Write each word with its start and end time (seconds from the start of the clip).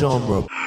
genre. 0.00 0.59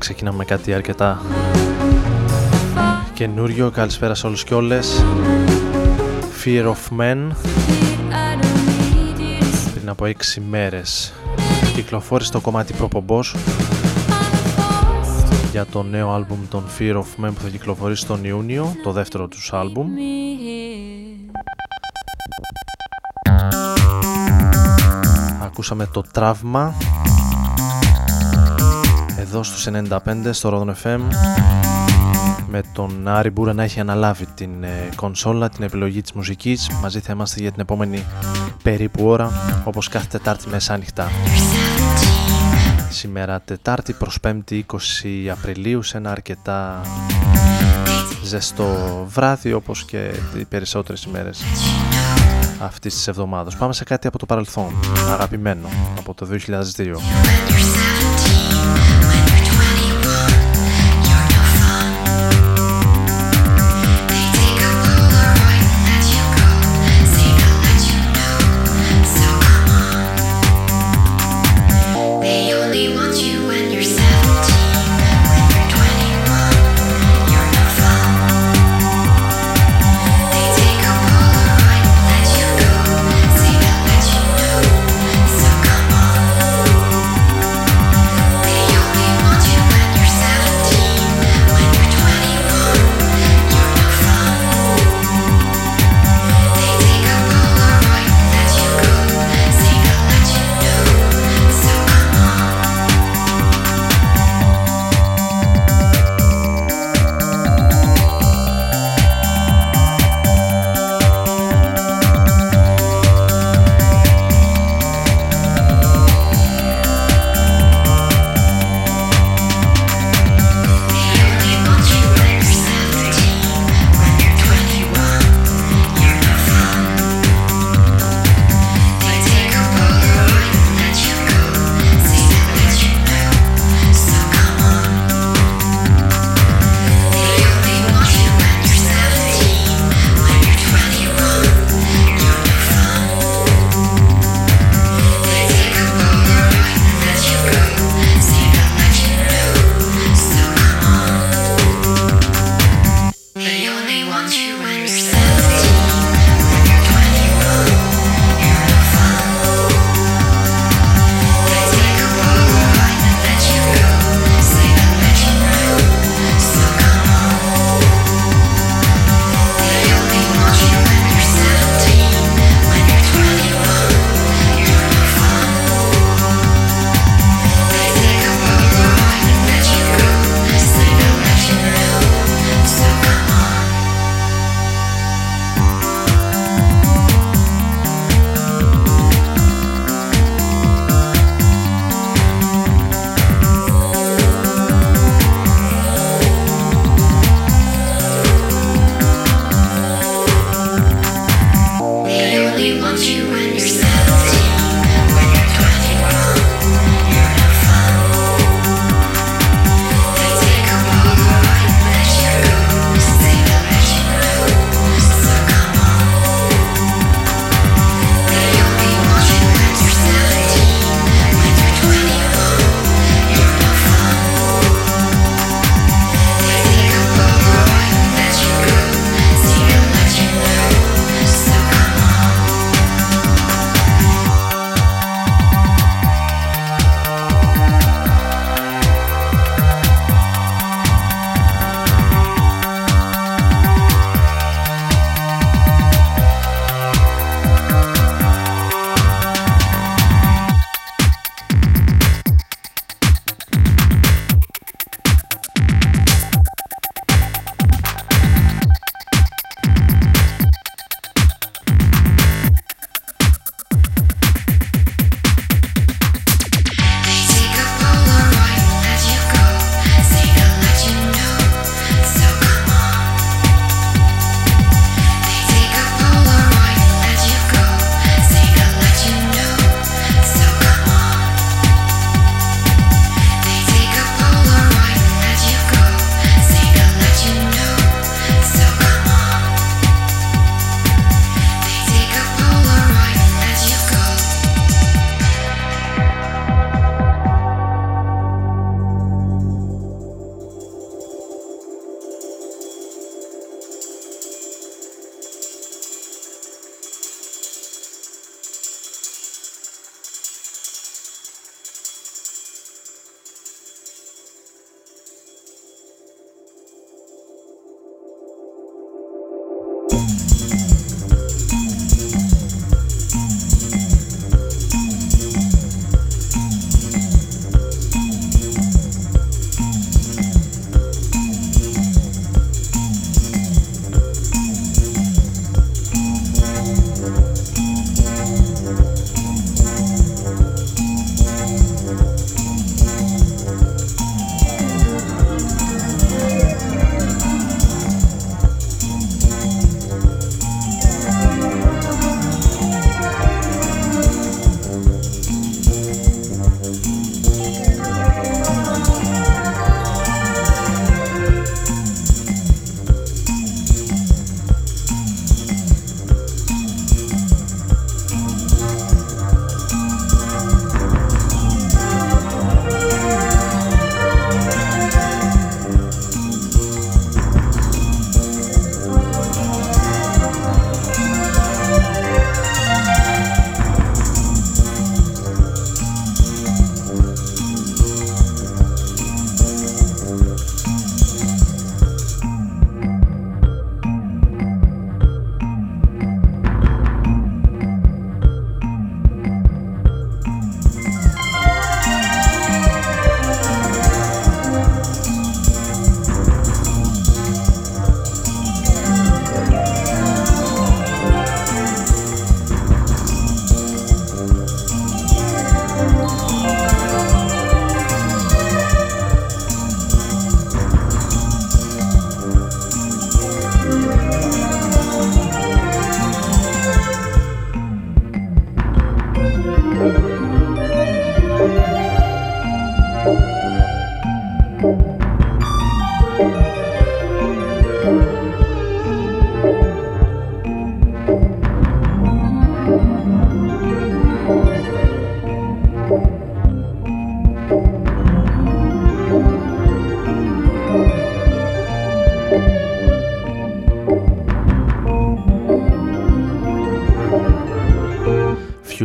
Ξεκινάμε 0.00 0.36
με 0.36 0.44
κάτι 0.44 0.74
αρκετά 0.74 1.20
καινούριο. 3.12 3.70
Καλησπέρα 3.70 4.14
σε 4.14 4.26
όλους 4.26 4.44
και 4.44 4.54
όλες. 4.54 5.04
Fear 6.44 6.64
of 6.64 6.98
Men. 6.98 7.30
Πριν 9.74 9.88
από 9.88 10.04
6 10.04 10.12
μέρες 10.48 11.12
κυκλοφόρησε 11.74 12.30
το 12.30 12.40
κομμάτι 12.40 12.72
προπομπός 12.72 13.36
για 15.50 15.66
το 15.66 15.82
νέο 15.82 16.10
άλμπουμ 16.10 16.38
των 16.48 16.64
Fear 16.78 16.94
of 16.94 17.24
Men 17.24 17.30
που 17.34 17.40
θα 17.42 17.48
κυκλοφορήσει 17.48 18.06
τον 18.06 18.24
Ιούνιο, 18.24 18.74
το 18.82 18.92
δεύτερο 18.92 19.28
τους 19.28 19.52
άλμπουμ. 19.52 19.88
Ακούσαμε 25.42 25.86
το 25.86 26.02
τραύμα 26.12 26.74
εδώ 29.32 29.42
στους 29.42 29.66
95 29.88 29.98
στο 30.30 30.50
Rodon 30.52 30.86
FM 30.86 31.00
με 32.48 32.62
τον 32.72 33.08
Άρη 33.08 33.30
Μπούρα 33.30 33.52
να 33.52 33.62
έχει 33.62 33.80
αναλάβει 33.80 34.26
την 34.26 34.64
ε, 34.64 34.88
κονσόλα, 34.94 35.48
την 35.48 35.64
επιλογή 35.64 36.00
της 36.00 36.12
μουσικής. 36.12 36.70
Μαζί 36.82 37.00
θα 37.00 37.12
είμαστε 37.12 37.40
για 37.40 37.50
την 37.50 37.60
επόμενη 37.60 38.04
περίπου 38.62 39.06
ώρα, 39.06 39.32
όπως 39.64 39.88
κάθε 39.88 40.06
Τετάρτη 40.10 40.48
μεσάνυχτα. 40.48 41.08
Σήμερα 42.90 43.40
Τετάρτη 43.40 43.92
προς 43.92 44.18
5η 44.22 44.34
20 44.50 44.60
Απριλίου 45.30 45.82
σε 45.82 45.96
ένα 45.96 46.10
αρκετά 46.10 46.80
ζεστό 48.24 49.04
βράδυ 49.08 49.52
όπως 49.52 49.84
και 49.84 50.10
οι 50.38 50.44
περισσότερες 50.44 51.02
ημέρες 51.02 51.42
αυτής 52.60 52.94
της 52.94 53.08
εβδομάδας. 53.08 53.56
Πάμε 53.56 53.72
σε 53.72 53.84
κάτι 53.84 54.06
από 54.06 54.18
το 54.18 54.26
παρελθόν, 54.26 54.74
αγαπημένο, 55.10 55.68
από 55.98 56.14
το 56.14 56.26
2002. 56.26 57.79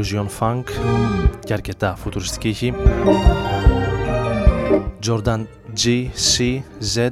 Fusion 0.05 0.27
funk 0.39 0.63
και 1.43 1.53
αρκετά 1.53 1.95
φουτουριστική 1.95 2.50
ήχη. 2.50 2.74
Jordan 5.07 5.45
G, 5.83 6.09
C, 6.38 6.62
Z 6.95 7.09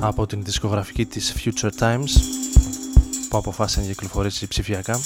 από 0.00 0.26
την 0.26 0.44
δισκογραφική 0.44 1.06
της 1.06 1.34
Future 1.38 1.70
Times 1.78 2.10
που 3.28 3.36
αποφάσισε 3.36 3.80
να 3.80 3.86
κυκλοφορήσει 3.86 4.46
ψηφιακά. 4.46 5.00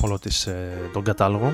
Όλο 0.00 0.18
της, 0.18 0.46
ε, 0.46 0.90
τον 0.92 1.02
κατάλογο 1.04 1.52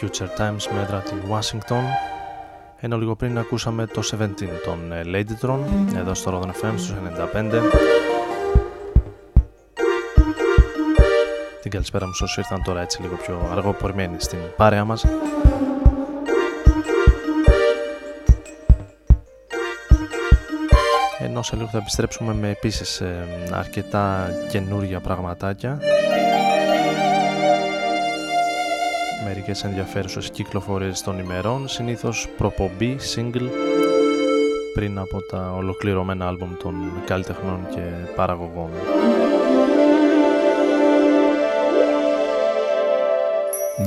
Future 0.00 0.40
Times 0.40 0.72
με 0.74 0.80
έδρα 0.80 1.00
τη 1.00 1.12
Washington 1.30 1.82
ενώ 2.80 2.98
λίγο 2.98 3.16
πριν 3.16 3.38
ακούσαμε 3.38 3.86
το 3.86 4.02
17 4.10 4.26
των 4.64 4.92
ε, 4.92 5.02
Ladytron 5.04 5.58
εδώ 5.96 6.14
στο 6.14 6.40
Rodon 6.40 6.48
FM 6.48 6.72
στους 6.76 6.94
95 7.34 7.60
Την 11.62 11.70
καλησπέρα 11.70 12.06
μου 12.06 12.12
όσοι 12.22 12.40
ήρθαν 12.40 12.62
τώρα 12.62 12.80
έτσι 12.80 13.02
λίγο 13.02 13.16
πιο 13.16 13.48
αργό 13.52 13.76
στην 14.16 14.38
παρέα 14.56 14.84
μας. 14.84 15.04
Ενώ 21.18 21.42
σε 21.42 21.56
λίγο 21.56 21.68
θα 21.68 21.78
επιστρέψουμε 21.78 22.34
με 22.34 22.48
επίσης 22.48 23.00
ε, 23.00 23.26
αρκετά 23.52 24.28
καινούργια 24.50 25.00
πραγματάκια 25.00 25.80
μερικές 29.30 29.64
ενδιαφέρουσες 29.64 30.30
κυκλοφορίες 30.30 31.02
των 31.02 31.18
ημερών, 31.18 31.68
συνήθως 31.68 32.28
προπομπή, 32.36 32.96
single, 33.14 33.48
πριν 34.74 34.98
από 34.98 35.22
τα 35.22 35.52
ολοκληρωμένα 35.56 36.26
άλμπουμ 36.26 36.56
των 36.62 36.74
καλλιτεχνών 37.06 37.66
και 37.74 37.80
παραγωγών. 38.16 38.70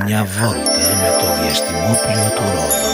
Μια 0.06 0.24
βόλτα 0.24 0.84
με 1.02 1.10
το 1.22 1.42
διαστημόπλιο 1.42 2.30
του 2.36 2.44
Ρόδων 2.56 2.94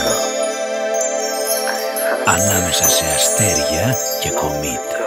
ανάμεσα 2.25 2.89
σε 2.89 3.05
αστέρια 3.05 3.95
και 4.21 4.29
κομήτες. 4.29 4.98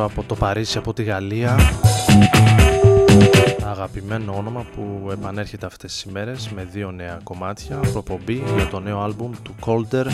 Electro 0.00 0.08
από 0.10 0.22
το 0.22 0.34
Παρίσι, 0.34 0.78
από 0.78 0.92
τη 0.92 1.02
Γαλλία. 1.02 1.56
Αγαπημένο 3.70 4.34
όνομα 4.36 4.66
που 4.74 5.10
επανέρχεται 5.10 5.66
αυτές 5.66 5.92
τις 5.92 6.02
ημέρες 6.02 6.48
με 6.48 6.68
δύο 6.72 6.90
νέα 6.90 7.20
κομμάτια. 7.22 7.76
Προπομπή 7.76 8.42
για 8.56 8.66
το 8.66 8.80
νέο 8.80 9.00
άλμπουμ 9.00 9.30
του 9.42 9.54
Colder 9.64 10.06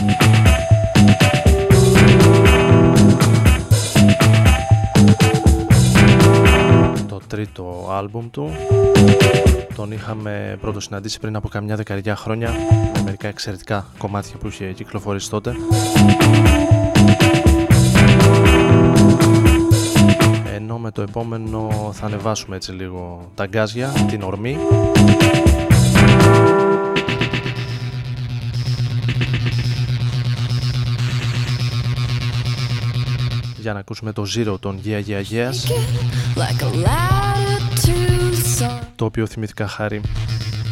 το 7.07 7.21
τρίτο 7.27 7.89
άλμπουμ 7.91 8.29
του. 8.29 8.51
Τον 9.75 9.91
είχαμε 9.91 10.57
πρώτο 10.61 10.79
συναντήσει 10.79 11.19
πριν 11.19 11.35
από 11.35 11.47
καμιά 11.47 11.75
δεκαετία 11.75 12.15
χρόνια 12.15 12.51
με 12.93 13.01
μερικά 13.03 13.27
εξαιρετικά 13.27 13.85
κομμάτια 13.97 14.37
που 14.37 14.47
είχε 14.47 14.65
κυκλοφορήσει 14.65 15.29
τότε 15.29 15.55
με 20.87 20.93
το 20.93 21.01
επόμενο 21.01 21.91
θα 21.93 22.05
ανεβάσουμε 22.05 22.55
έτσι 22.55 22.71
λίγο 22.71 23.31
τα 23.35 23.45
γκάζια, 23.45 23.89
την 24.09 24.21
ορμή. 24.21 24.57
Για 33.57 33.73
να 33.73 33.79
ακούσουμε 33.79 34.11
το 34.11 34.25
Zero 34.35 34.59
των 34.59 34.79
Yeah 34.85 35.03
Yeah 35.07 35.23
Yeahs 35.31 35.71
το 38.95 39.05
οποίο 39.05 39.25
θυμήθηκα 39.25 39.67
χάρη 39.67 40.01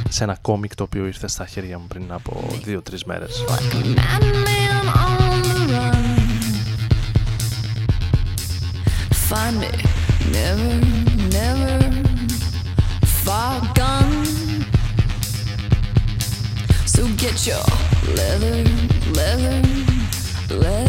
σε 0.10 0.24
ένα 0.24 0.38
κόμικ 0.42 0.76
το 0.76 0.84
οποίο 0.84 1.06
ήρθε 1.06 1.28
στα 1.28 1.46
χέρια 1.46 1.80
μου 1.80 1.86
πριν 1.88 2.04
από 2.12 2.48
2-3 2.66 2.80
μέρες 3.06 3.44
Find 9.30 9.60
me, 9.60 9.72
never, 10.32 10.86
never 11.30 11.80
far 13.24 13.60
gone. 13.74 14.26
So 16.86 17.08
get 17.18 17.48
your 17.48 17.64
leather, 18.16 18.64
leather, 19.14 19.62
leather 20.50 20.85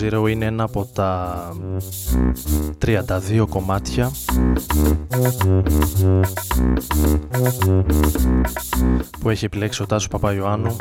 Zero 0.00 0.30
είναι 0.30 0.44
ένα 0.44 0.62
από 0.62 0.88
τα 0.92 1.52
32 2.84 3.46
κομμάτια 3.48 4.10
που 9.20 9.30
έχει 9.30 9.44
επιλέξει 9.44 9.82
ο 9.82 9.86
Τάσος 9.86 10.08
Παπαϊωάννου 10.08 10.76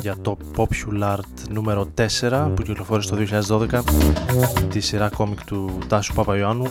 για 0.00 0.16
το 0.22 0.36
Popular 0.56 1.18
νούμερο 1.50 1.88
4 2.20 2.50
που 2.54 2.62
κυκλοφόρησε 2.62 3.08
το 3.08 3.42
2012 3.70 3.80
τη 4.68 4.80
σειρά 4.80 5.08
κόμικ 5.08 5.44
του 5.44 5.78
Τάσου 5.86 6.14
Παπαϊωάννου 6.14 6.66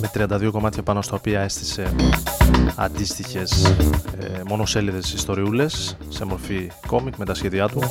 με 0.00 0.10
32 0.14 0.48
κομμάτια 0.52 0.82
πάνω 0.82 1.02
στα 1.02 1.16
οποία 1.16 1.40
έστησε 1.40 1.94
αντίστοιχες 2.76 3.64
ε, 4.18 4.42
μονοσέλιδες 4.48 5.12
ιστοριούλες 5.12 5.96
σε 6.08 6.24
μορφή 6.24 6.70
κόμικ 6.86 7.16
με 7.16 7.24
τα 7.24 7.34
σχέδιά 7.34 7.68
του 7.68 7.82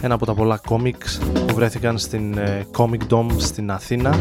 ένα 0.00 0.14
από 0.14 0.26
τα 0.26 0.34
πολλά 0.34 0.60
κόμικς 0.66 1.20
που 1.46 1.54
βρέθηκαν 1.54 1.98
στην 1.98 2.38
ε, 2.38 2.66
Comic 2.76 3.00
Dome 3.10 3.30
στην 3.36 3.70
Αθήνα. 3.70 4.16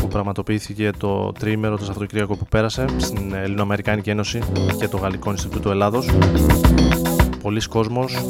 Που 0.00 0.08
πραγματοποιήθηκε 0.08 0.90
το 0.98 1.32
τρίμερο 1.32 1.78
το 1.78 1.84
Σαββατοκύριακο 1.84 2.36
που 2.36 2.46
πέρασε 2.46 2.84
στην 2.96 3.34
Ελληνοαμερικάνικη 3.34 4.10
Ένωση 4.10 4.40
και 4.78 4.88
το 4.88 4.96
Γαλλικό 4.96 5.30
Ινστιτούτο 5.30 5.70
Ελλάδος. 5.70 6.10
Πολλοί 7.42 7.60
κόσμος, 7.68 8.24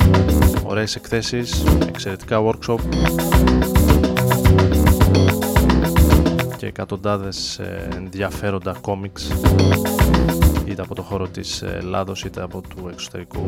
ωραίες 0.65 0.97
εκθέσεις, 0.97 1.65
εξαιρετικά 1.87 2.43
workshop 2.45 2.79
και 6.57 6.67
εκατοντάδες 6.67 7.59
ε, 7.59 7.89
ενδιαφέροντα 7.97 8.77
κόμιξ 8.81 9.31
είτε 10.73 10.83
από 10.83 10.95
το 10.95 11.03
χώρο 11.03 11.29
της 11.29 11.63
Ελλάδος 11.63 12.25
είτε 12.25 12.43
από 12.43 12.61
του 12.61 12.89
εξωτερικού. 12.93 13.45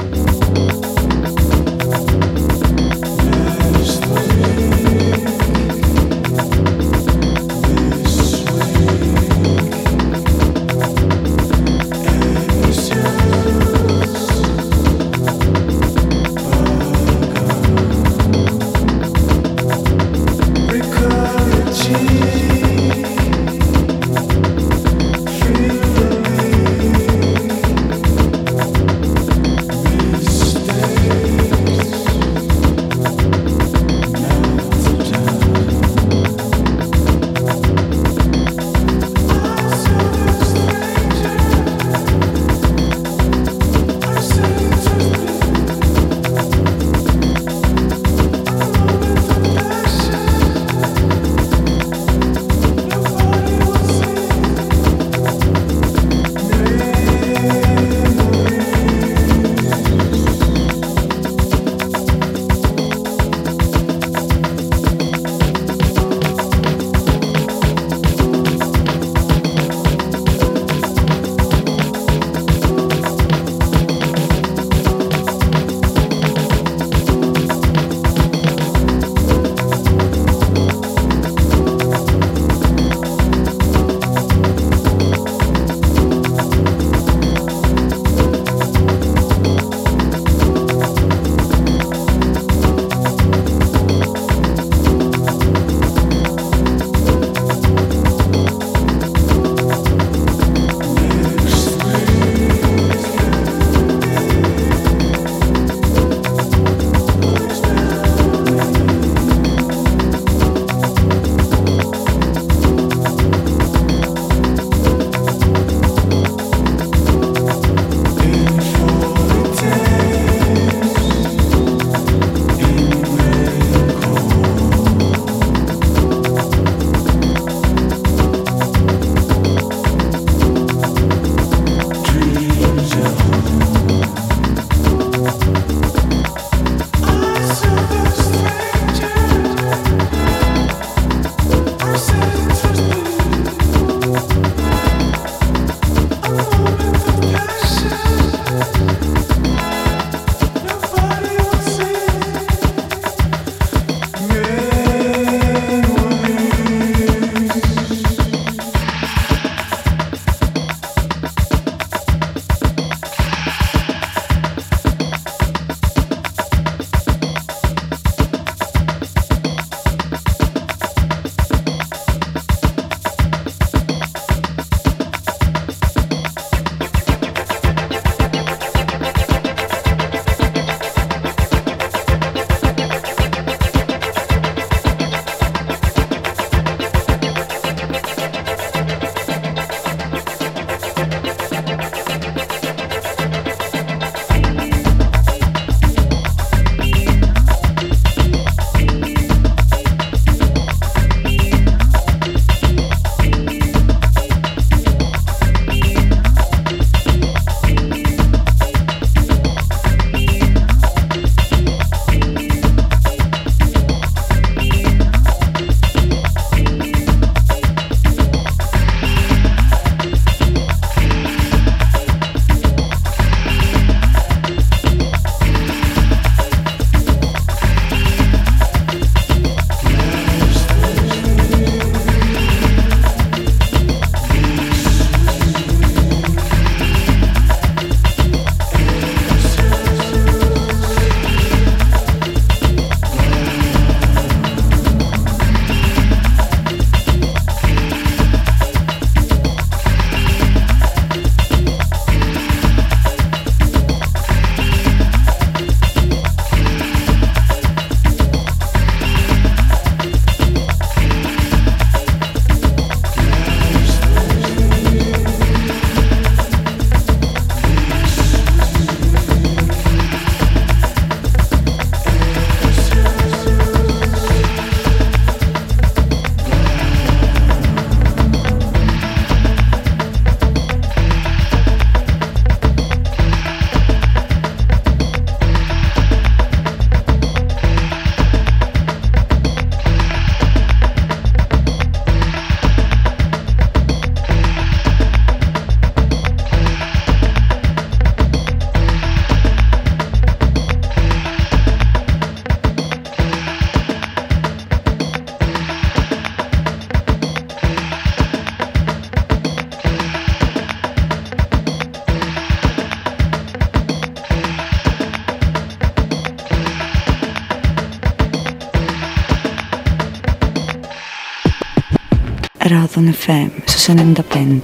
Ράδον 322.97 323.15
FM 323.27 323.49
στους 323.65 323.89
95. 323.89 324.59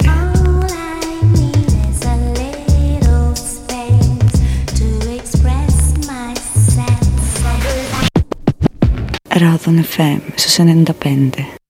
Ράδον 9.29 9.85
FM 9.95 10.19
στους 10.35 10.57
95. 10.57 11.60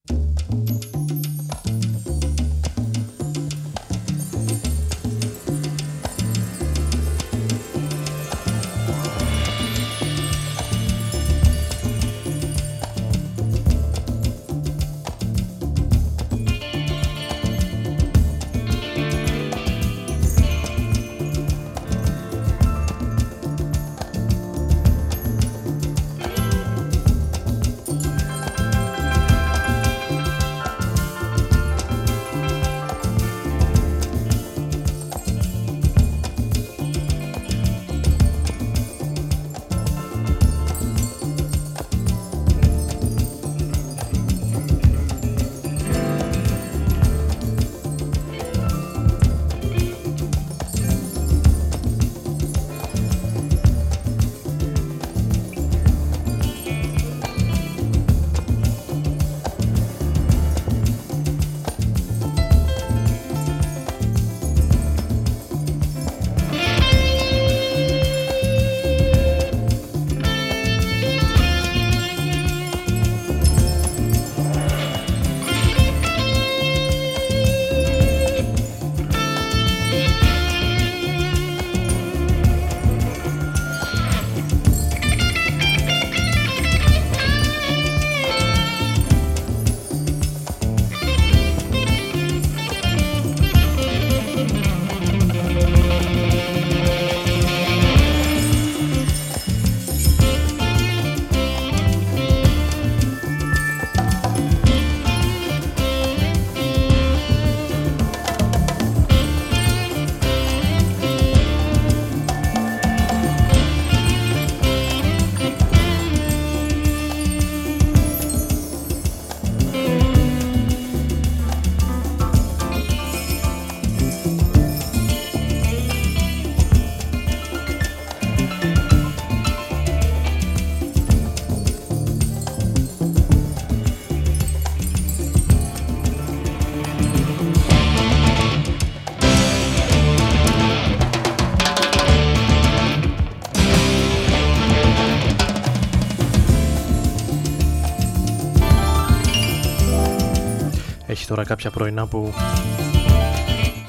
Τώρα 151.31 151.43
κάποια 151.43 151.71
πρωινά 151.71 152.07
που 152.07 152.33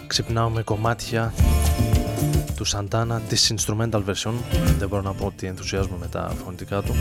ξυπνάω 0.06 0.48
με 0.48 0.62
κομμάτια 0.62 1.32
του 2.56 2.66
Santana 2.66 3.20
της 3.28 3.54
instrumental 3.54 4.02
version. 4.04 4.32
Δεν 4.78 4.88
μπορώ 4.88 5.02
να 5.02 5.12
πω 5.12 5.26
ότι 5.26 5.46
ενθουσιάζομαι 5.46 5.96
με 6.00 6.06
τα 6.06 6.32
φωνητικά 6.44 6.82
του. 6.82 6.94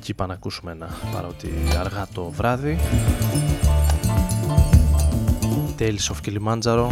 Και 0.00 0.10
είπα 0.10 0.26
να 0.26 0.32
ακούσουμε 0.32 0.72
ένα 0.72 0.88
παρότι 1.12 1.52
αργά 1.78 2.06
το 2.14 2.30
βράδυ. 2.30 2.78
Tales 5.78 6.12
of 6.12 6.16
Kilimanjaro. 6.26 6.88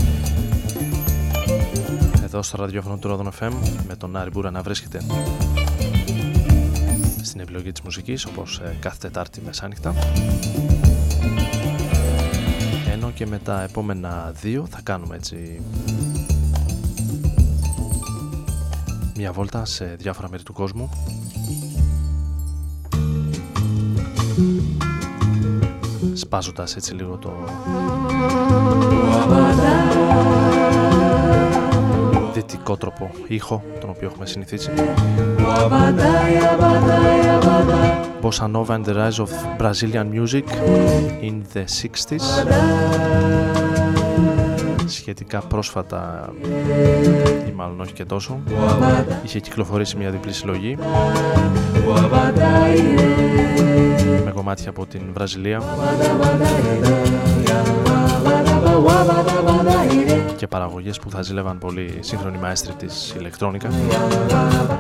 Εδώ 2.25 2.43
στο 2.43 2.57
ραδιόφωνο 2.57 2.97
του 2.97 3.09
Rodon 3.11 3.45
FM 3.45 3.53
με 3.89 3.97
τον 3.97 4.17
Άρη 4.17 4.31
Μπούρα 4.31 4.51
να 4.51 4.63
βρίσκεται 4.63 5.01
στην 7.33 7.45
επιλογή 7.45 7.73
της 7.73 7.81
μουσικής 7.81 8.25
όπως 8.25 8.59
ε, 8.59 8.77
κάθε 8.81 8.97
Τετάρτη 9.01 9.41
μεσάνυχτα. 9.45 9.95
Ενώ 12.93 13.11
και 13.11 13.27
με 13.27 13.39
τα 13.39 13.63
επόμενα 13.63 14.33
δύο 14.41 14.67
θα 14.71 14.81
κάνουμε 14.83 15.17
έτσι 15.17 15.63
μια 19.17 19.33
βόλτα 19.33 19.65
σε 19.65 19.85
διάφορα 19.99 20.29
μέρη 20.31 20.43
του 20.43 20.53
κόσμου. 20.53 20.91
Σπάζοντας 26.15 26.77
έτσι 26.77 26.95
λίγο 26.95 27.17
το 27.17 27.33
τρόπο 32.79 33.11
ήχο 33.27 33.63
τον 33.81 33.91
οποίο 33.91 34.09
έχουμε 34.09 34.27
συνηθίσει. 34.27 34.71
Bossa 38.23 38.47
Nova 38.55 38.75
and 38.77 38.85
the 38.85 38.95
Rise 38.95 39.19
of 39.25 39.31
Brazilian 39.59 40.07
Music 40.19 40.47
in 41.29 41.37
the 41.55 41.65
60s 41.83 42.27
σχετικά 44.87 45.41
πρόσφατα 45.41 46.33
ή 47.49 47.53
μάλλον 47.55 47.81
όχι 47.81 47.93
και 47.93 48.05
τόσο 48.05 48.41
είχε 49.25 49.41
κυκλοφορήσει 49.41 49.97
μια 49.97 50.11
διπλή 50.11 50.33
συλλογή. 50.33 50.79
Με 54.25 54.31
κομμάτια 54.35 54.71
από 54.71 54.87
την 54.87 55.03
Βραζιλία 55.13 55.63
και 60.43 60.49
παραγωγές 60.49 60.99
που 60.99 61.11
θα 61.11 61.23
ζήλευαν 61.23 61.59
πολύ 61.59 61.99
σύγχρονοι 62.01 62.39
μαέστροι 62.39 62.73
της 62.73 63.15
ηλεκτρόνικας. 63.19 63.75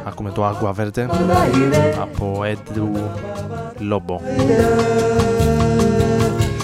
Ακούμε 0.05 0.31
το 0.31 0.48
Agua 0.48 0.75
Verde 0.75 1.07
από 2.01 2.42
Edu 2.44 2.98
Lobo. 3.92 4.16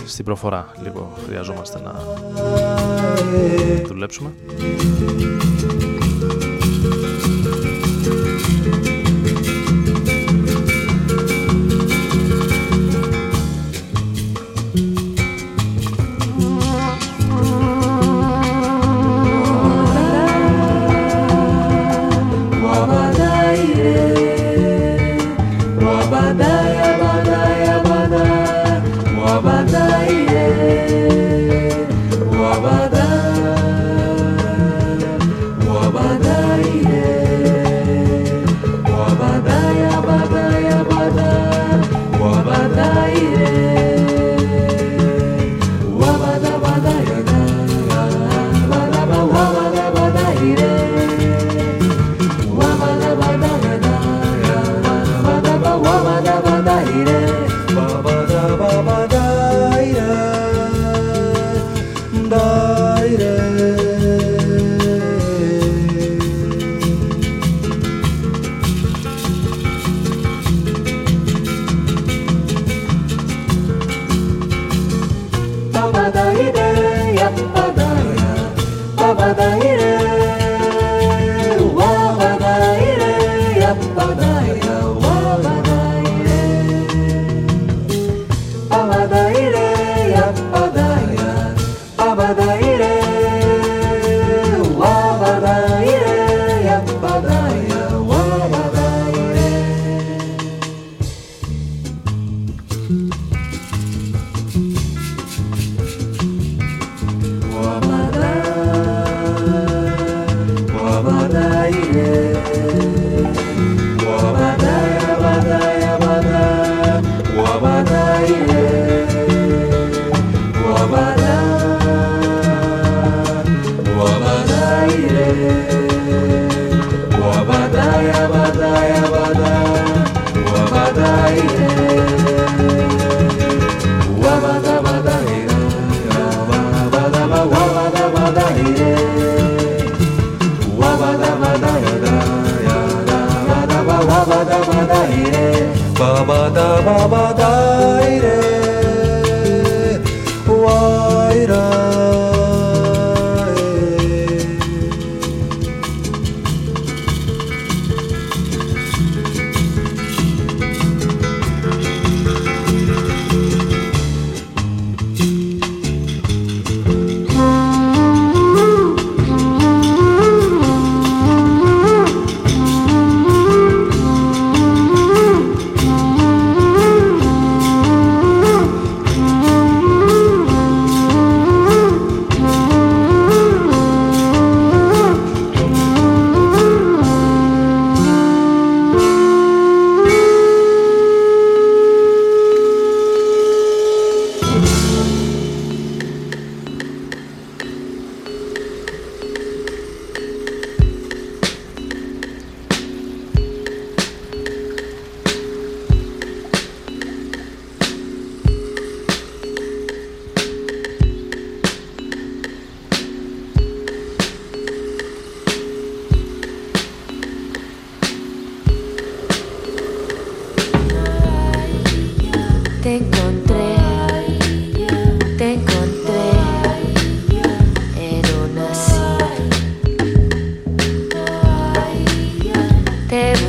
Στην 0.06 0.24
προφορά 0.24 0.72
λίγο 0.82 1.12
χρειαζόμαστε 1.26 1.80
να 1.84 1.94
δουλέψουμε. 3.86 4.30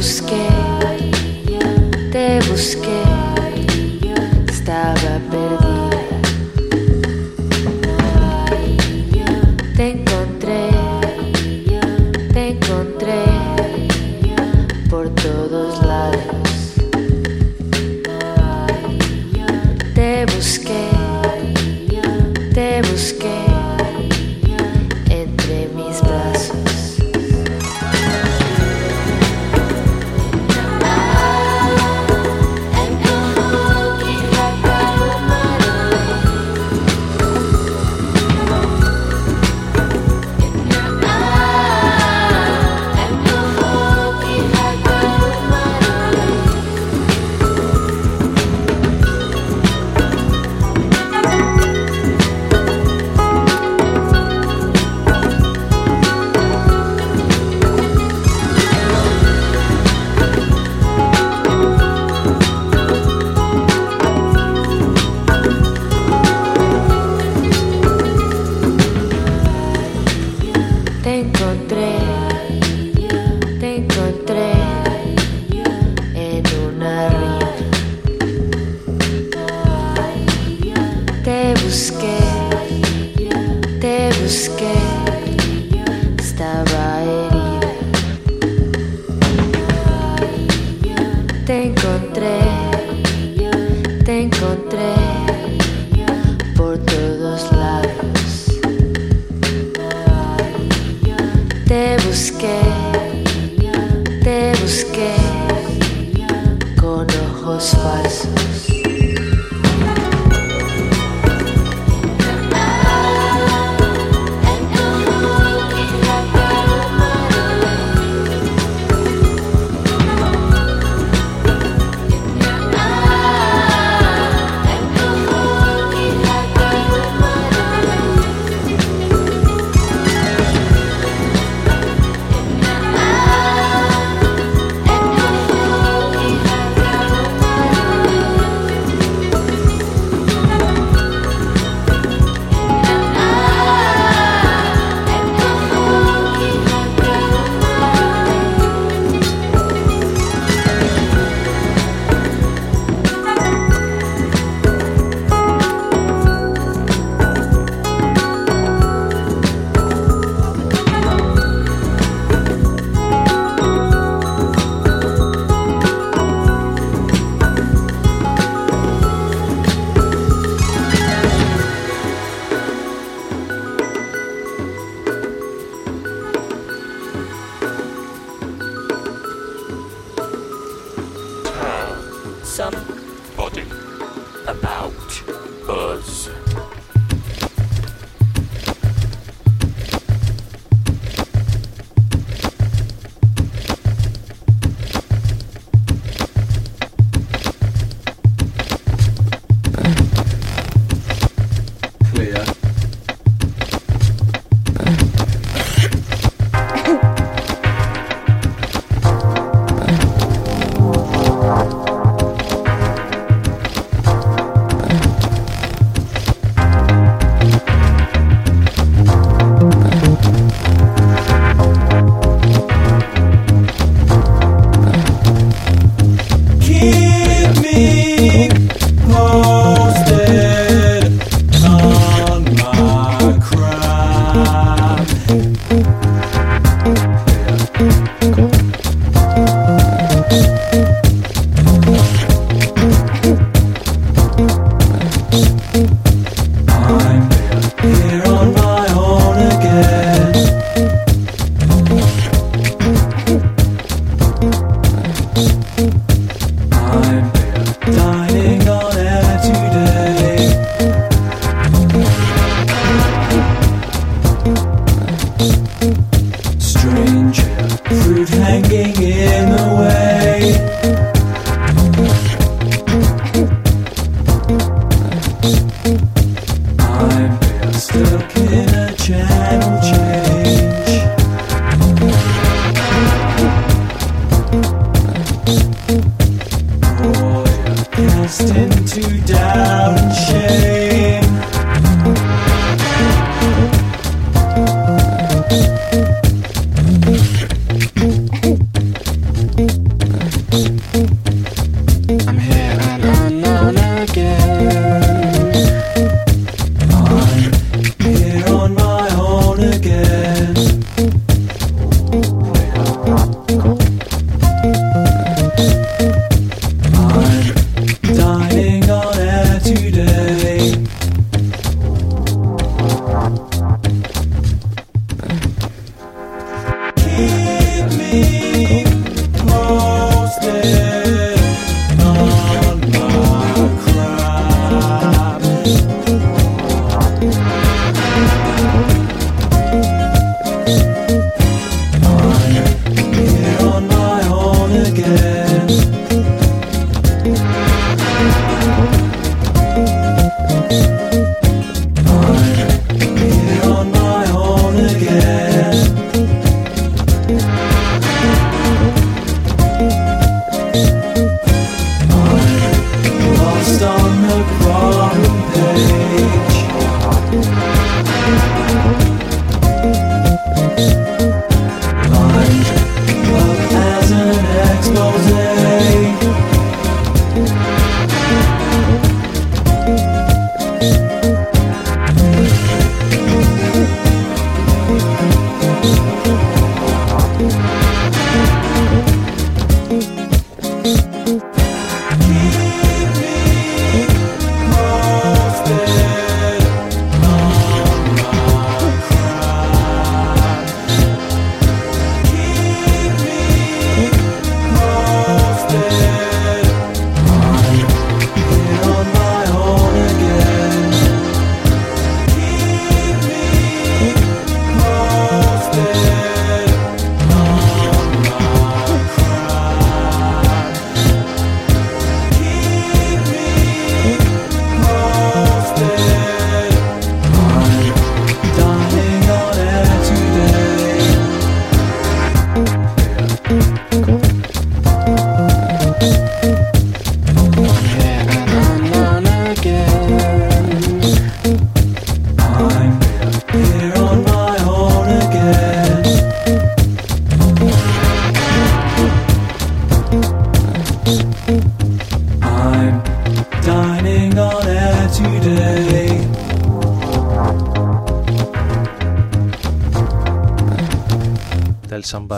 scared. 0.02 0.49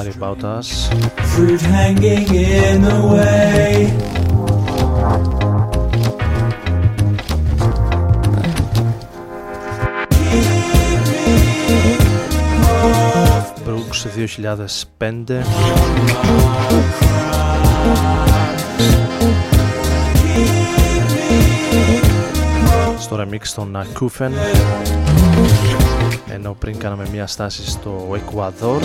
About 0.08 0.44
us. 0.44 0.90
Fruit 1.34 1.62
hanging 1.62 2.28
in 2.34 2.82
the 2.82 3.02
way. 3.12 3.92
Brooks 13.64 14.06
2005 14.28 17.11
remix 23.42 23.54
των 23.56 23.78
Akufen 23.78 24.32
ενώ 26.30 26.56
πριν 26.60 26.78
κάναμε 26.78 27.08
μια 27.12 27.28
στάση 27.28 27.70
στο 27.70 28.12
Εκουαδόρ 28.16 28.82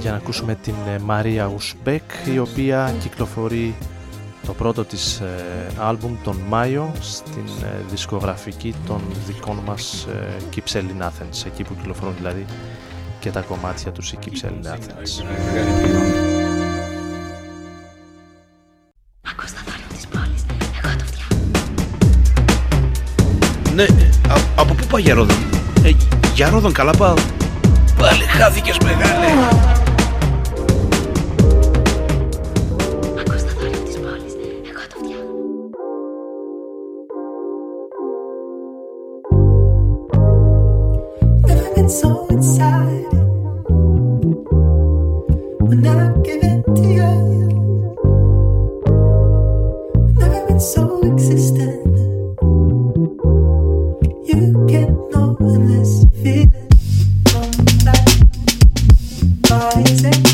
για 0.00 0.10
να 0.10 0.16
ακούσουμε 0.16 0.54
την 0.54 0.74
Μαρία 1.04 1.52
Ουσμπέκ 1.54 2.02
η 2.34 2.38
οποία 2.38 2.94
κυκλοφορεί 3.00 3.74
το 4.46 4.52
πρώτο 4.52 4.84
της 4.84 5.20
ε, 5.20 5.34
άλμπουμ 5.78 6.16
τον 6.24 6.36
Μάιο 6.48 6.92
στην 7.00 7.44
ε, 7.62 7.84
δισκογραφική 7.90 8.74
των 8.86 9.00
δικών 9.26 9.58
μας 9.66 10.06
ε, 10.06 10.36
Keeps 10.54 10.76
in 10.76 11.02
Athens. 11.02 11.46
Εκεί 11.46 11.62
που 11.62 11.74
κυκλοφορούν 11.76 12.14
δηλαδή 12.16 12.44
και 13.20 13.30
τα 13.30 13.40
κομμάτια 13.40 13.92
τους 13.92 14.12
η 14.12 14.18
Keeps 14.24 14.46
in 14.46 14.66
Athens 14.66 15.24
Ναι, 23.80 24.32
α, 24.32 24.36
από 24.56 24.74
πού 24.74 24.86
πάει 24.90 25.02
για 25.02 25.14
Ρόδον; 25.14 25.36
Ε, 25.82 25.90
για 26.34 26.48
Ρόδον 26.48 26.72
καλά 26.72 26.92
πάω. 26.92 27.14
Πάλι 27.98 28.22
χάθηκες 28.22 28.76
μεγάλε. 28.78 29.26
by. 59.50 60.29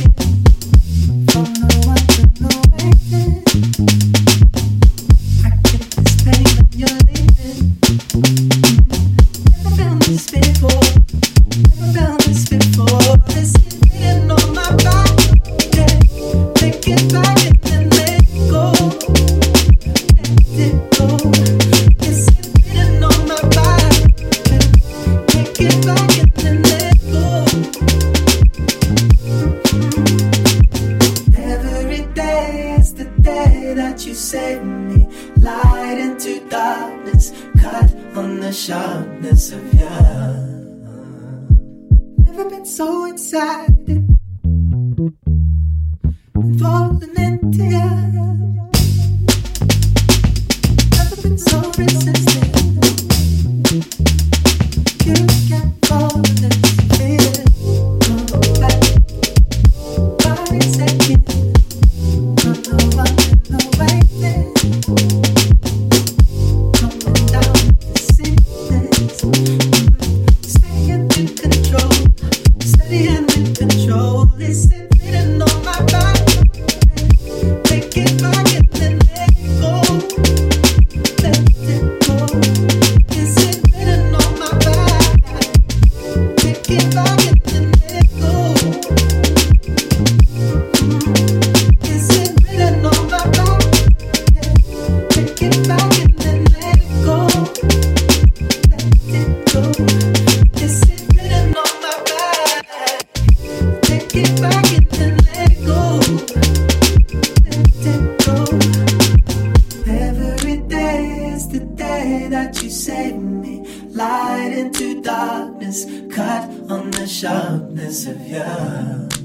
Into 114.57 115.03
darkness, 115.03 115.85
cut 116.11 116.49
on 116.71 116.91
the 116.91 117.07
sharpness 117.07 118.07
of 118.07 118.21
you. 118.27 119.16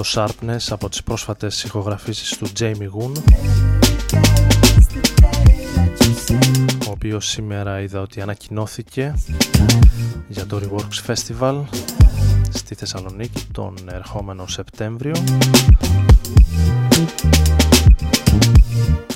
Το 0.00 0.06
Sharpness 0.14 0.66
από 0.70 0.88
τις 0.88 1.02
πρόσφατες 1.02 1.64
ηχογραφήσεις 1.64 2.36
του 2.36 2.46
Jamie 2.58 2.72
Goon 2.72 3.12
ο 6.86 6.90
οποίος 6.90 7.26
σήμερα 7.26 7.80
είδα 7.80 8.00
ότι 8.00 8.20
ανακοινώθηκε 8.20 9.14
για 10.28 10.46
το 10.46 10.60
Reworks 10.62 11.14
Festival 11.14 11.62
στη 12.50 12.74
Θεσσαλονίκη 12.74 13.46
τον 13.52 13.74
ερχόμενο 13.92 14.46
Σεπτέμβριο 14.46 15.12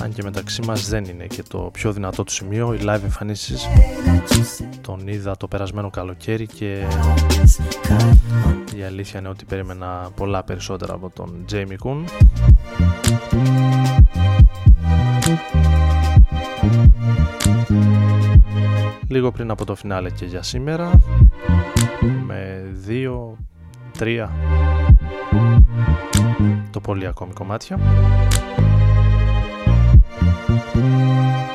αν 0.01 0.13
και 0.13 0.23
μεταξύ 0.23 0.61
μας 0.61 0.89
δεν 0.89 1.03
είναι 1.03 1.25
και 1.25 1.43
το 1.43 1.57
πιο 1.57 1.91
δυνατό 1.91 2.23
του 2.23 2.31
σημείο 2.31 2.73
οι 2.73 2.79
live 2.81 3.03
εμφανίσεις 3.03 3.67
τον 4.81 5.07
είδα 5.07 5.37
το 5.37 5.47
περασμένο 5.47 5.89
καλοκαίρι 5.89 6.47
και 6.47 6.87
η 8.77 8.83
αλήθεια 8.83 9.19
είναι 9.19 9.29
ότι 9.29 9.45
περίμενα 9.45 10.09
πολλά 10.15 10.43
περισσότερα 10.43 10.93
από 10.93 11.09
τον 11.09 11.45
Jamie 11.51 11.77
Kuhn 11.83 12.03
λίγο 19.07 19.31
πριν 19.31 19.51
από 19.51 19.65
το 19.65 19.75
φινάλε 19.75 20.09
και 20.09 20.25
για 20.25 20.43
σήμερα 20.43 20.91
με 22.25 22.63
δύο, 22.71 23.37
τρία 23.97 24.31
το 26.71 26.79
πολύ 26.79 27.07
ακόμη 27.07 27.33
κομμάτια 27.33 27.79
thank 30.25 30.75
you 30.75 31.54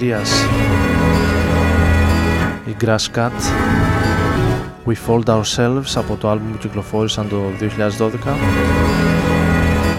Αγγλίας 0.00 0.44
η 2.66 2.76
Grass 2.80 3.16
Cat 3.16 3.30
We 4.86 4.94
Fold 5.06 5.24
Ourselves 5.24 5.92
από 5.94 6.16
το 6.16 6.30
άλμπουμ 6.30 6.52
που 6.52 6.58
κυκλοφόρησαν 6.58 7.28
το 7.28 7.42
2012 7.98 8.08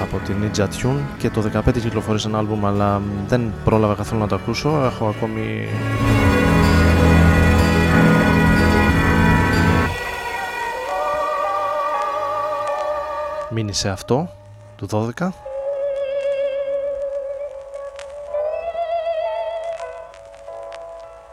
από 0.02 0.18
την 0.26 0.36
Ninja 0.42 0.64
Tune. 0.64 1.00
Και 1.18 1.30
το 1.30 1.44
2015 1.66 1.80
κυκλοφόρησαν 1.80 2.36
άλμπουμ 2.36 2.66
αλλά 2.66 3.02
δεν 3.28 3.54
πρόλαβα 3.64 3.94
καθόλου 3.94 4.22
να 4.22 4.28
το 4.28 4.36
ακούσω. 4.36 4.70
Έχω 4.86 5.08
ακόμη 5.08 5.68
μείνει 13.50 13.74
σε 13.74 13.90
αυτό 13.90 14.30
του 14.76 14.88
12 15.18 15.30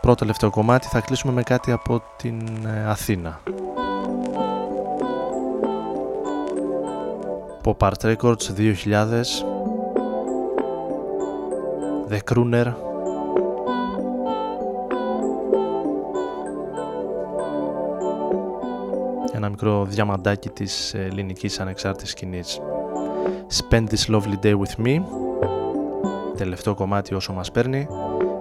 πρώτο 0.08 0.22
τελευταίο 0.22 0.50
κομμάτι. 0.50 0.86
Θα 0.86 1.00
κλείσουμε 1.00 1.32
με 1.32 1.42
κάτι 1.42 1.72
από 1.72 2.02
την 2.16 2.66
ε, 2.66 2.84
Αθήνα. 2.86 3.40
Pop 7.64 7.76
Art 7.78 8.16
Records 8.16 8.36
2000 8.56 9.22
The 12.08 12.18
Crooner. 12.30 12.72
Ένα 19.32 19.48
μικρό 19.48 19.84
διαμαντάκι 19.84 20.48
της 20.48 20.94
ελληνικής 20.94 21.60
ανεξάρτητης 21.60 22.10
σκηνής. 22.10 22.60
Spend 23.60 23.84
this 23.84 24.14
lovely 24.14 24.38
day 24.42 24.54
with 24.58 24.86
me. 24.86 25.00
Τελευταίο 26.36 26.74
κομμάτι 26.74 27.14
όσο 27.14 27.32
μας 27.32 27.50
παίρνει 27.50 27.86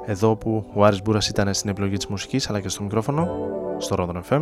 εδώ 0.09 0.35
που 0.35 0.65
ο 0.73 0.85
Άρης 0.85 1.01
Μπούρας 1.01 1.27
ήταν 1.29 1.53
στην 1.53 1.69
επιλογή 1.69 1.97
της 1.97 2.07
μουσικής 2.07 2.49
αλλά 2.49 2.59
και 2.59 2.69
στο 2.69 2.83
μικρόφωνο 2.83 3.29
στο 3.77 3.95
Rodon 3.99 4.21
FM 4.29 4.41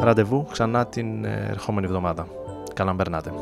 ραντεβού 0.00 0.46
ξανά 0.52 0.86
την 0.86 1.24
ε, 1.24 1.46
ερχόμενη 1.50 1.86
εβδομάδα. 1.86 2.26
Καλά 2.74 2.90
να 2.90 2.96
περνάτε 2.96 3.32